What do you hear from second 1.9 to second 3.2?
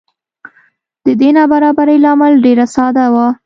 لامل ډېره ساده و.